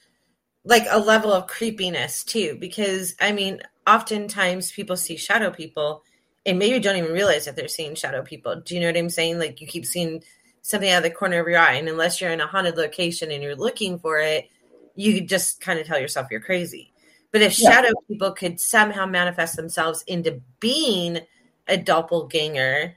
[0.64, 6.02] like a level of creepiness too, because I mean, oftentimes people see shadow people
[6.44, 8.60] and maybe don't even realize that they're seeing shadow people.
[8.60, 9.38] Do you know what I'm saying?
[9.38, 10.22] Like you keep seeing
[10.62, 13.30] something out of the corner of your eye, and unless you're in a haunted location
[13.30, 14.48] and you're looking for it,
[14.96, 16.92] you could just kind of tell yourself you're crazy.
[17.32, 17.70] But if yeah.
[17.70, 21.20] shadow people could somehow manifest themselves into being
[21.68, 22.94] a doppelganger,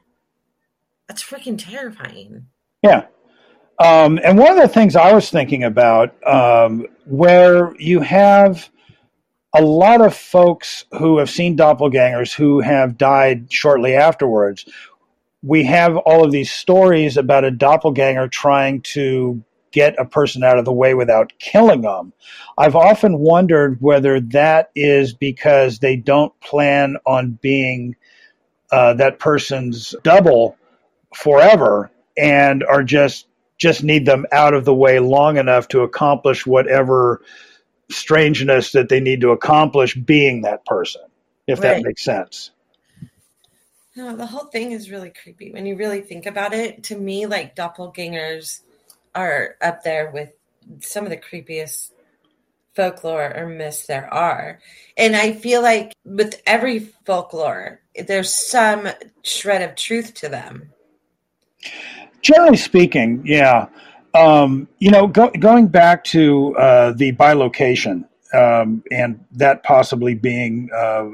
[1.07, 2.45] that's freaking terrifying.
[2.83, 3.07] Yeah.
[3.79, 8.69] Um, and one of the things I was thinking about, um, where you have
[9.55, 14.65] a lot of folks who have seen doppelgangers who have died shortly afterwards,
[15.41, 20.57] we have all of these stories about a doppelganger trying to get a person out
[20.57, 22.13] of the way without killing them.
[22.57, 27.95] I've often wondered whether that is because they don't plan on being
[28.71, 30.57] uh, that person's double
[31.15, 33.27] forever and are just
[33.57, 37.21] just need them out of the way long enough to accomplish whatever
[37.91, 41.01] strangeness that they need to accomplish being that person
[41.47, 41.75] if right.
[41.75, 42.51] that makes sense
[43.95, 47.25] no the whole thing is really creepy when you really think about it to me
[47.25, 48.61] like doppelgangers
[49.15, 50.31] are up there with
[50.81, 51.91] some of the creepiest
[52.75, 54.59] folklore or myths there are.
[54.97, 58.87] And I feel like with every folklore, there's some
[59.23, 60.71] shred of truth to them.
[62.21, 63.67] Generally speaking, yeah.
[64.13, 70.69] Um, you know, go, going back to uh, the bilocation um, and that possibly being
[70.75, 71.09] uh,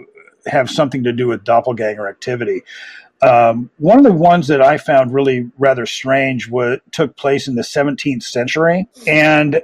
[0.45, 2.61] have something to do with doppelganger activity.
[3.25, 7.55] Um, one of the ones that I found really rather strange was took place in
[7.55, 9.61] the 17th century, and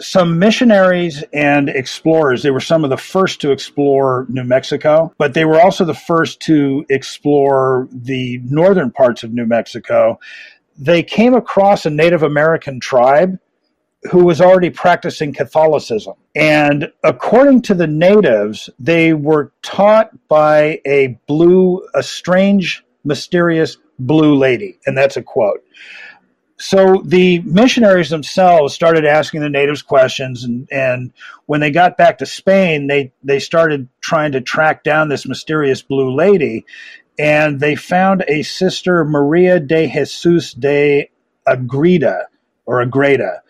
[0.00, 2.42] some missionaries and explorers.
[2.42, 5.94] They were some of the first to explore New Mexico, but they were also the
[5.94, 10.18] first to explore the northern parts of New Mexico.
[10.78, 13.38] They came across a Native American tribe
[14.10, 16.14] who was already practicing Catholicism.
[16.34, 24.36] And according to the natives, they were taught by a blue, a strange, mysterious blue
[24.36, 24.78] lady.
[24.86, 25.62] And that's a quote.
[26.58, 31.12] So the missionaries themselves started asking the natives questions, and, and
[31.44, 35.82] when they got back to Spain, they, they started trying to track down this mysterious
[35.82, 36.64] blue lady,
[37.18, 41.10] and they found a sister Maria de Jesus de
[41.46, 42.28] Agreda
[42.64, 43.42] or Agreda,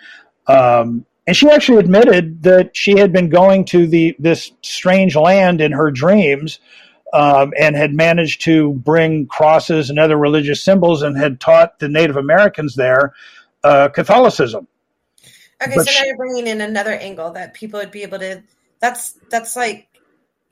[0.46, 5.60] um, and she actually admitted that she had been going to the this strange land
[5.60, 6.60] in her dreams
[7.12, 11.88] um, and had managed to bring crosses and other religious symbols and had taught the
[11.88, 13.14] Native Americans there
[13.64, 14.68] uh, Catholicism.
[15.62, 18.42] Okay, but so now you're bringing in another angle that people would be able to.
[18.78, 19.88] That's that's like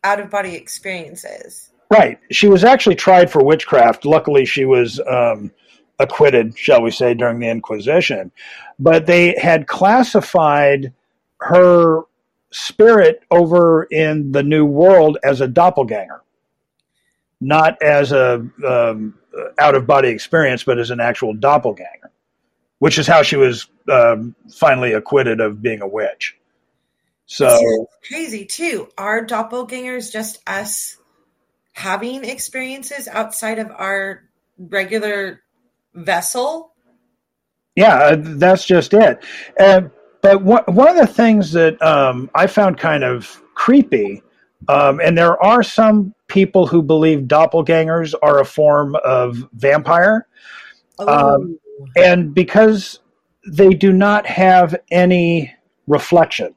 [0.03, 1.71] out of body experiences.
[1.91, 2.19] Right.
[2.31, 4.05] She was actually tried for witchcraft.
[4.05, 5.53] Luckily, she was um,
[5.99, 8.31] acquitted, shall we say, during the Inquisition.
[8.79, 10.93] But they had classified
[11.41, 12.03] her
[12.51, 16.23] spirit over in the New World as a doppelganger,
[17.41, 19.19] not as a um,
[19.59, 22.11] out of body experience, but as an actual doppelganger,
[22.79, 26.37] which is how she was um, finally acquitted of being a witch.
[27.27, 28.89] So crazy too.
[28.99, 30.99] Are doppelgangers just us
[31.73, 34.25] having experiences outside of our
[34.59, 35.41] regular
[35.95, 36.73] vessel.
[37.77, 39.25] Yeah, uh, that's just it.
[39.59, 39.83] Uh,
[40.23, 44.23] but one, one of the things that um, I found kind of creepy,
[44.69, 50.27] um, and there are some people who believe doppelgangers are a form of vampire.
[50.99, 51.35] Oh.
[51.35, 51.59] Um,
[51.97, 53.01] and because
[53.51, 55.53] they do not have any
[55.87, 56.55] reflection.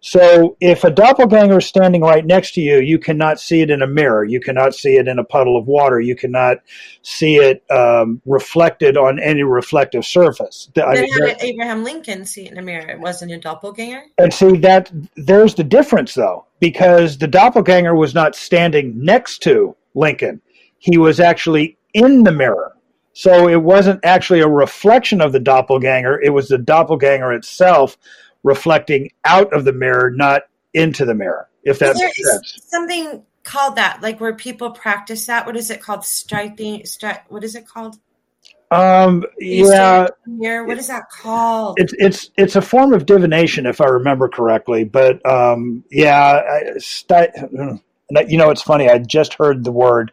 [0.00, 3.82] So if a doppelganger is standing right next to you, you cannot see it in
[3.82, 4.24] a mirror.
[4.24, 6.00] You cannot see it in a puddle of water.
[6.00, 6.58] You cannot
[7.02, 10.70] see it um, reflected on any reflective surface.
[10.76, 12.88] I how did Abraham Lincoln see it in a mirror?
[12.88, 14.04] It wasn't a doppelganger.
[14.18, 19.76] And see that there's the difference though, because the doppelganger was not standing next to
[19.94, 20.40] Lincoln.
[20.78, 22.76] He was actually in the mirror.
[23.12, 27.98] So it wasn't actually a reflection of the doppelganger, it was the doppelganger itself
[28.42, 30.42] reflecting out of the mirror, not
[30.74, 32.62] into the mirror, if that there makes sense.
[32.66, 35.46] something called that, like where people practice that.
[35.46, 36.04] What is it called?
[36.04, 36.80] Striking.
[36.82, 37.98] Stri- what is it called?
[38.70, 40.06] Um, yeah,
[40.38, 40.64] Here.
[40.64, 41.80] What is that called?
[41.80, 44.84] it's it's it's a form of divination, if I remember correctly.
[44.84, 47.32] But um, yeah, I, sti-
[48.28, 48.88] you know, it's funny.
[48.88, 50.12] I just heard the word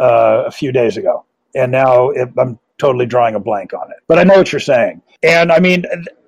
[0.00, 3.98] uh, a few days ago, and now it, I'm totally drawing a blank on it.
[4.08, 5.84] But I know what you're saying, and I mean,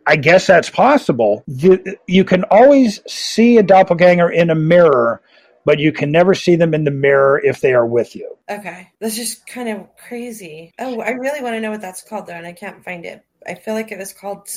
[0.07, 1.45] I guess that's possible.
[1.47, 5.23] You, you can always see a doppelganger in a mirror,
[5.65, 8.37] but you can never see them in the mirror if they are with you.
[8.51, 10.73] okay, that's just kind of crazy.
[10.79, 13.25] Oh, I really want to know what that's called though, and I can't find it.
[13.47, 14.49] I feel like it was called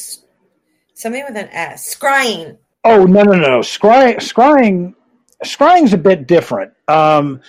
[0.94, 1.96] something with an S.
[1.96, 2.58] Scrying.
[2.84, 3.60] Oh no no no!
[3.60, 4.96] Scry, scrying,
[5.44, 6.74] scrying's a bit different.
[6.88, 7.42] Um,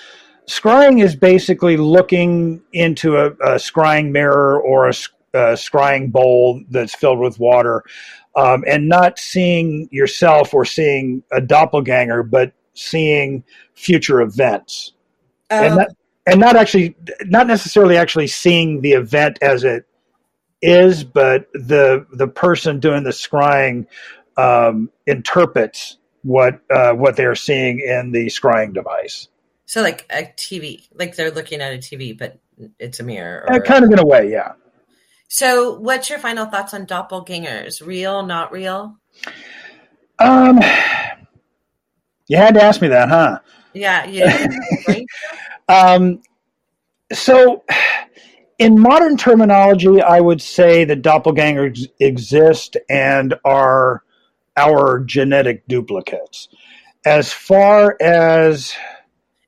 [0.47, 4.93] scrying is basically looking into a, a scrying mirror or a,
[5.39, 7.83] a scrying bowl that's filled with water,
[8.37, 14.93] um, and not seeing yourself or seeing a doppelganger, but seeing future events,
[15.51, 15.89] Oh, and not,
[16.27, 19.87] and not actually not necessarily actually seeing the event as it
[20.61, 23.87] is, but the the person doing the scrying
[24.37, 29.29] um, interprets what uh, what they're seeing in the scrying device.
[29.65, 32.39] so like a TV, like they're looking at a TV, but
[32.79, 33.45] it's a mirror.
[33.49, 33.55] Or...
[33.55, 34.53] Uh, kind of in a way, yeah.
[35.29, 37.87] So, what's your final thoughts on doppelgangers?
[37.87, 38.97] Real, not real?
[40.19, 40.59] Um,
[42.27, 43.41] you had to ask me that, huh?
[43.75, 44.49] Yeah, yeah.
[45.71, 46.23] Um,
[47.13, 47.63] so,
[48.59, 54.03] in modern terminology, I would say that doppelgangers exist and are
[54.57, 56.49] our genetic duplicates.
[57.05, 58.75] As far as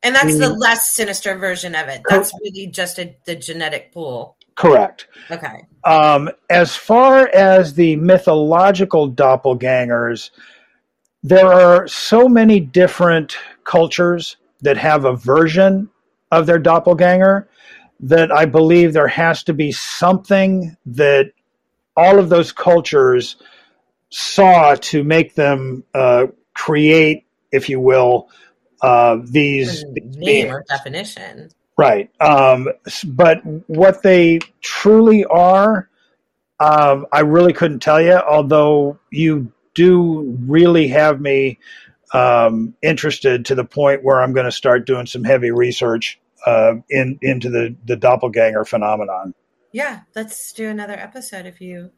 [0.03, 2.03] And that's the less sinister version of it.
[2.09, 4.37] That's really just a, the genetic pool.
[4.55, 5.67] Correct, Okay.
[5.85, 10.31] Um, as far as the mythological doppelgangers,
[11.23, 15.89] there are so many different cultures that have a version
[16.31, 17.49] of their doppelganger
[18.01, 21.33] that I believe there has to be something that
[21.97, 23.37] all of those cultures
[24.11, 28.29] saw to make them uh, create, if you will,
[28.83, 31.51] uh, these, these Name or definition.
[31.81, 32.11] Right.
[32.21, 32.69] Um,
[33.07, 35.89] but what they truly are,
[36.59, 41.59] um, I really couldn't tell you, although you do really have me
[42.13, 46.75] um, interested to the point where I'm going to start doing some heavy research uh,
[46.91, 49.35] in into the, the doppelganger phenomenon.
[49.73, 51.93] Yeah, let's do another episode if you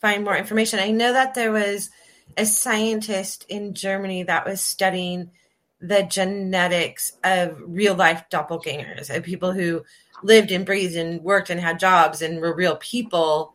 [0.00, 0.78] find more information.
[0.78, 1.90] I know that there was
[2.38, 5.30] a scientist in Germany that was studying
[5.80, 9.84] the genetics of real life doppelgangers of people who
[10.22, 13.54] lived and breathed and worked and had jobs and were real people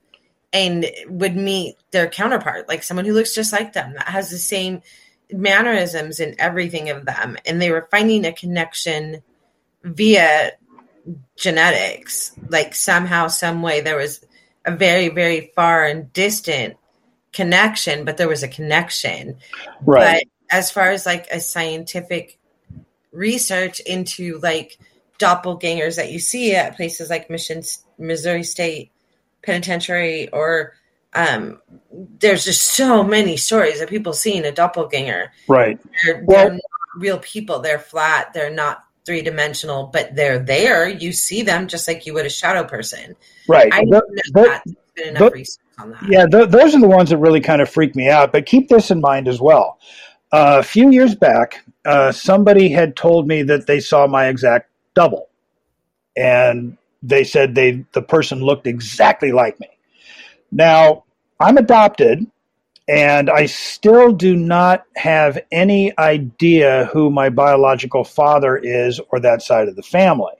[0.54, 4.38] and would meet their counterpart, like someone who looks just like them, that has the
[4.38, 4.82] same
[5.32, 7.38] mannerisms and everything of them.
[7.46, 9.24] And they were finding a connection
[9.84, 10.52] via
[11.38, 12.34] genetics.
[12.50, 14.24] Like somehow, some way, there was
[14.66, 16.76] a very, very far and distant
[17.32, 19.38] connection, but there was a connection.
[19.84, 20.24] Right.
[20.26, 22.38] But as far as like a scientific
[23.12, 24.78] research into like
[25.20, 27.62] doppelgangers that you see at places like Mission,
[27.98, 28.92] Missouri State
[29.44, 30.74] Penitentiary, or
[31.14, 35.32] um, there's just so many stories of people seeing a doppelganger.
[35.48, 35.80] right.
[36.06, 36.62] They're, Well- they're not
[36.98, 37.60] real people.
[37.60, 38.34] They're flat.
[38.34, 40.88] They're not three dimensional, but they're there.
[40.88, 43.16] You see them just like you would a shadow person.
[43.48, 43.70] Right.
[43.74, 44.62] I know th- that.
[44.66, 46.04] There's been enough research on that.
[46.08, 48.32] Yeah, th- those are the ones that really kind of freak me out.
[48.32, 49.80] But keep this in mind as well.
[50.32, 55.30] A few years back, uh, somebody had told me that they saw my exact double,
[56.16, 59.68] and they said they the person looked exactly like me.
[60.52, 61.04] Now
[61.40, 62.26] I'm adopted,
[62.88, 69.42] and I still do not have any idea who my biological father is or that
[69.42, 70.34] side of the family.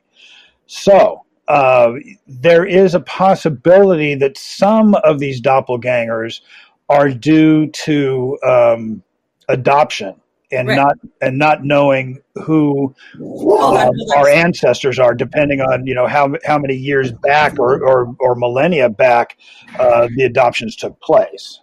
[0.68, 1.94] So uh,
[2.28, 6.40] there is a possibility that some of these doppelgangers
[6.88, 9.04] are due to um,
[9.52, 10.16] adoption
[10.52, 10.76] and Right.
[10.76, 16.58] not and not knowing who uh, our ancestors are, depending on you know how how
[16.58, 19.38] many years back or or, or millennia back
[19.80, 21.62] uh, the adoptions took place.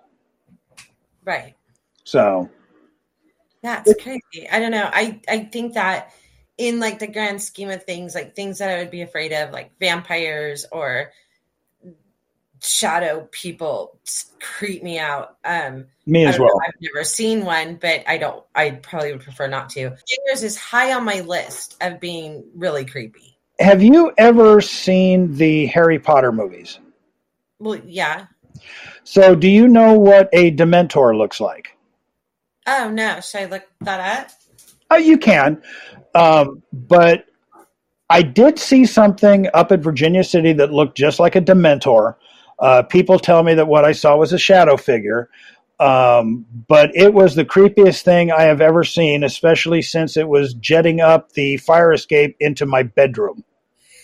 [1.25, 1.55] Right.
[2.05, 2.49] So
[3.63, 4.49] That's crazy.
[4.51, 4.89] I don't know.
[4.91, 6.13] I I think that
[6.57, 9.53] in like the grand scheme of things, like things that I would be afraid of,
[9.53, 11.13] like vampires or
[12.63, 13.99] shadow people,
[14.41, 15.37] creep me out.
[15.45, 16.53] Um, me as don't know.
[16.55, 16.61] well.
[16.67, 18.45] I've never seen one, but I don't.
[18.55, 19.91] I probably would prefer not to.
[19.91, 23.39] Fingers is high on my list of being really creepy.
[23.59, 26.79] have you ever seen the Harry Potter movies?
[27.59, 28.27] Well, yeah.
[29.05, 31.77] So, do you know what a Dementor looks like?
[32.67, 34.31] Oh no, should I look that up?
[34.91, 35.63] Oh, you can.
[36.15, 37.25] Um, but
[38.11, 42.17] I did see something up at Virginia City that looked just like a Dementor.
[42.59, 45.29] Uh, people tell me that what I saw was a shadow figure.
[45.81, 50.55] Um, but it was the creepiest thing I have ever seen, especially since it was
[50.55, 53.45] jetting up the fire escape into my bedroom.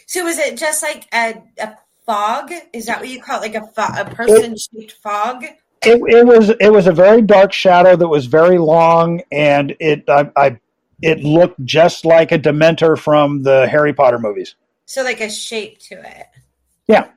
[0.07, 1.77] So was it just like a, a
[2.07, 2.53] fog?
[2.73, 3.53] Is that what you call it?
[3.53, 5.45] Like a, fo- a person shaped fog?
[5.83, 10.09] It, it was it was a very dark shadow that was very long, and it
[10.09, 10.61] I, I
[11.03, 14.55] it looked just like a Dementor from the Harry Potter movies.
[14.87, 16.27] So like a shape to it.
[16.87, 17.09] Yeah.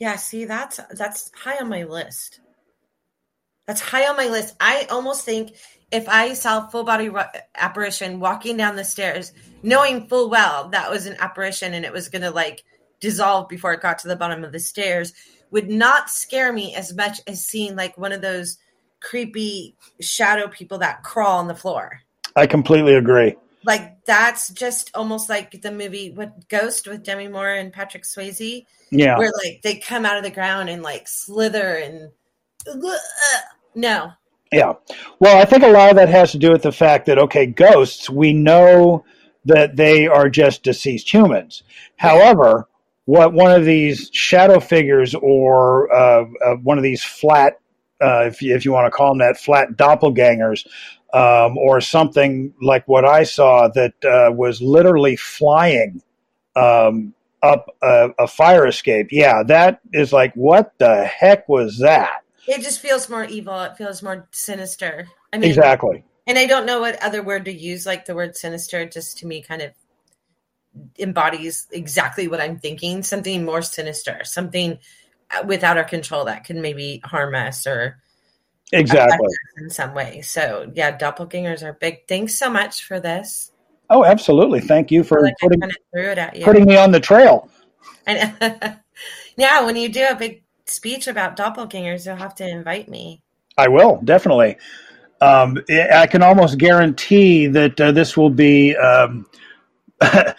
[0.00, 2.40] Yeah, see that's that's high on my list.
[3.66, 4.56] That's high on my list.
[4.58, 5.52] I almost think
[5.92, 7.10] if I saw full body
[7.54, 9.32] apparition walking down the stairs,
[9.62, 12.64] knowing full well that was an apparition and it was going to like
[13.00, 15.12] dissolve before it got to the bottom of the stairs,
[15.50, 18.56] would not scare me as much as seeing like one of those
[19.00, 22.00] creepy shadow people that crawl on the floor.
[22.36, 23.36] I completely agree.
[23.64, 28.64] Like that's just almost like the movie what Ghost with Demi Moore and Patrick Swayze,
[28.90, 29.18] Yeah.
[29.18, 32.10] where like they come out of the ground and like slither and
[33.74, 34.12] no,
[34.52, 34.74] Yeah.
[35.18, 37.46] Well, I think a lot of that has to do with the fact that, okay,
[37.46, 39.04] ghosts, we know
[39.44, 41.62] that they are just deceased humans.
[41.96, 42.68] However,
[43.04, 47.58] what one of these shadow figures or uh, uh, one of these flat,
[48.02, 50.66] uh, if, you, if you want to call them that, flat doppelgangers,
[51.12, 56.02] um, or something like what I saw that uh, was literally flying
[56.56, 59.08] um, up a, a fire escape.
[59.10, 62.22] Yeah, that is like, what the heck was that?
[62.46, 63.60] it just feels more evil.
[63.62, 65.08] It feels more sinister.
[65.32, 66.04] I mean, Exactly.
[66.26, 67.86] and I don't know what other word to use.
[67.86, 69.72] Like the word sinister, just to me, kind of
[70.98, 73.02] embodies exactly what I'm thinking.
[73.02, 74.78] Something more sinister, something
[75.30, 78.00] uh, without our control that can maybe harm us or
[78.72, 79.28] Exactly.
[79.58, 80.20] in some way.
[80.22, 82.06] So yeah, doppelgangers are big.
[82.08, 83.52] Thanks so much for this.
[83.88, 84.60] Oh, absolutely.
[84.60, 86.44] Thank you for like putting, kind of threw it at you.
[86.44, 87.50] putting me on the trail.
[88.06, 88.32] And
[89.36, 93.22] yeah, when you do a big speech about doppelgangers, you'll have to invite me.
[93.58, 94.56] I will, definitely.
[95.20, 99.26] Um, I can almost guarantee that uh, this will be um,
[100.00, 100.32] uh,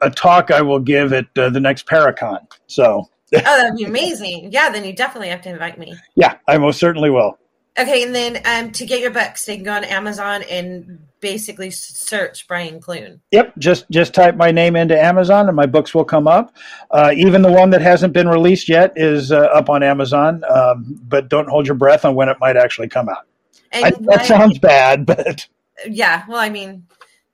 [0.00, 2.40] a talk I will give at uh, the next Paracon.
[2.66, 4.50] So, Oh, that'd be amazing.
[4.50, 5.94] Yeah, then you definitely have to invite me.
[6.16, 7.38] yeah, I most certainly will.
[7.78, 11.70] Okay, and then um, to get your books, they can go on Amazon and basically
[11.70, 13.20] search Brian Clune.
[13.30, 16.54] Yep, just just type my name into Amazon and my books will come up.
[16.90, 21.00] Uh, even the one that hasn't been released yet is uh, up on Amazon, um,
[21.04, 23.26] but don't hold your breath on when it might actually come out.
[23.72, 25.46] And I, that sounds bad, but
[25.86, 26.86] yeah, well, I mean,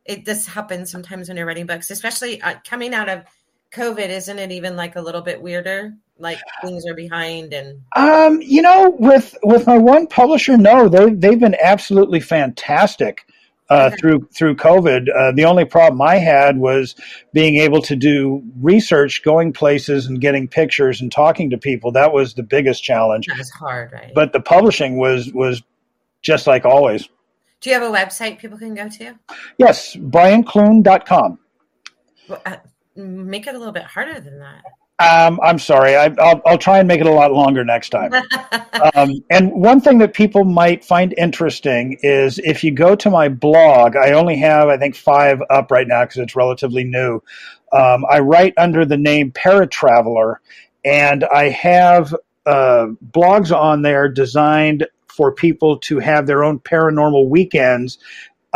[0.04, 3.24] it this happens sometimes when you're writing books, especially uh, coming out of
[3.72, 4.08] COVID.
[4.08, 5.94] Isn't it even like a little bit weirder?
[6.18, 11.10] Like things are behind, and Um, you know, with with my one publisher, no, they
[11.10, 13.26] they've been absolutely fantastic
[13.68, 13.96] uh, Okay.
[14.00, 15.08] through through COVID.
[15.14, 16.94] Uh, the only problem I had was
[17.34, 21.92] being able to do research, going places, and getting pictures and talking to people.
[21.92, 23.26] That was the biggest challenge.
[23.26, 24.12] that was hard, right?
[24.14, 25.62] But the publishing was was
[26.22, 27.08] just like always.
[27.60, 29.18] do you have a website people can go to?
[29.58, 31.38] Yes, brianclune.com.
[32.28, 32.56] Well, uh,
[32.96, 34.62] make it a little bit harder than that.
[34.98, 35.94] Um, I'm sorry.
[35.94, 38.14] I, I'll, I'll try and make it a lot longer next time.
[38.94, 43.28] um, and one thing that people might find interesting is if you go to my
[43.28, 47.22] blog, I only have, I think, five up right now because it's relatively new.
[47.72, 50.36] Um, I write under the name Paratraveler,
[50.84, 52.14] and I have
[52.46, 57.98] uh, blogs on there designed for people to have their own paranormal weekends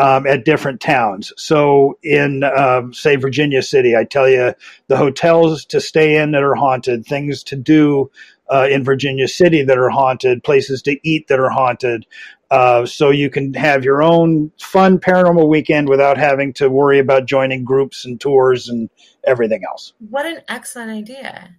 [0.00, 1.30] um, at different towns.
[1.36, 4.54] So, in um, say Virginia City, I tell you
[4.86, 8.10] the hotels to stay in that are haunted, things to do
[8.50, 12.06] uh, in Virginia City that are haunted, places to eat that are haunted.
[12.50, 17.26] Uh, so you can have your own fun paranormal weekend without having to worry about
[17.26, 18.88] joining groups and tours and
[19.24, 19.92] everything else.
[20.08, 21.54] what an excellent idea.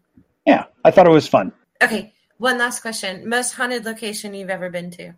[0.48, 1.54] Yeah, I thought it was fun.
[1.82, 3.30] Okay, one last question.
[3.30, 5.14] Most haunted location you've ever been to?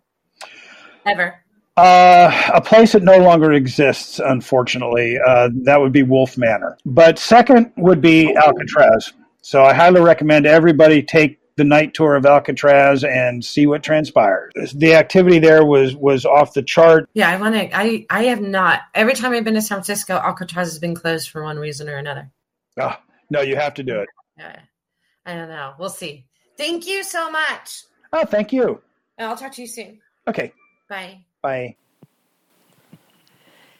[1.06, 1.43] Ever?
[1.76, 5.18] Uh, a place that no longer exists, unfortunately.
[5.26, 6.78] Uh, that would be Wolfe Manor.
[6.84, 9.12] But second would be Alcatraz.
[9.42, 14.72] So I highly recommend everybody take the night tour of Alcatraz and see what transpires.
[14.72, 17.08] The activity there was was off the chart.
[17.14, 17.76] Yeah, I want to.
[17.76, 18.82] I I have not.
[18.94, 21.96] Every time I've been to San Francisco, Alcatraz has been closed for one reason or
[21.96, 22.30] another.
[22.80, 22.96] Oh,
[23.30, 24.08] no, you have to do it.
[24.38, 24.60] Yeah,
[25.26, 25.74] I don't know.
[25.78, 26.26] We'll see.
[26.56, 27.84] Thank you so much.
[28.12, 28.80] Oh, thank you.
[29.18, 30.00] I'll talk to you soon.
[30.26, 30.52] Okay,
[30.88, 31.24] Bye.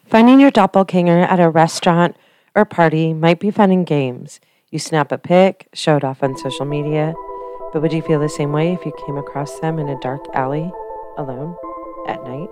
[0.06, 2.16] Finding your doppelganger at a restaurant
[2.54, 4.38] or party might be fun in games.
[4.70, 7.14] You snap a pic, show it off on social media,
[7.72, 10.24] but would you feel the same way if you came across them in a dark
[10.34, 10.70] alley
[11.16, 11.56] alone
[12.06, 12.48] at night?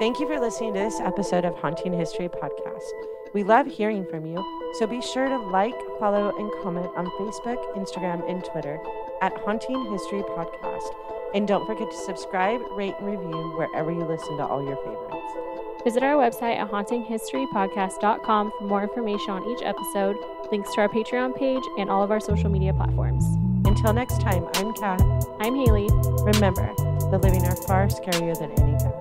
[0.00, 2.90] Thank you for listening to this episode of Haunting History Podcast.
[3.32, 4.42] We love hearing from you,
[4.78, 8.80] so be sure to like, follow, and comment on Facebook, Instagram, and Twitter
[9.22, 11.23] at Haunting History Podcast.
[11.34, 15.82] And don't forget to subscribe, rate, and review wherever you listen to all your favorites.
[15.82, 20.16] Visit our website at hauntinghistorypodcast.com for more information on each episode,
[20.50, 23.24] links to our Patreon page, and all of our social media platforms.
[23.66, 25.02] Until next time, I'm Kat.
[25.40, 25.88] I'm Haley.
[26.22, 26.72] Remember,
[27.10, 28.93] the living are far scarier than any ghost.